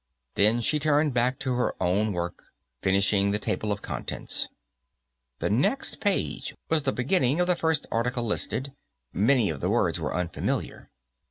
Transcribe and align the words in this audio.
Then 0.33 0.61
she 0.61 0.79
turned 0.79 1.13
back 1.13 1.37
to 1.37 1.53
her 1.53 1.75
own 1.79 2.11
work, 2.11 2.45
finishing 2.81 3.29
the 3.29 3.37
table 3.37 3.71
of 3.71 3.83
contents. 3.83 4.47
The 5.37 5.51
next 5.51 5.99
page 5.99 6.55
was 6.69 6.81
the 6.81 6.91
beginning 6.91 7.39
of 7.39 7.45
the 7.45 7.55
first 7.55 7.85
article 7.91 8.23
listed; 8.25 8.73
many 9.13 9.51
of 9.51 9.61
the 9.61 9.69
words 9.69 9.99
were 9.99 10.15
unfamiliar. 10.15 10.89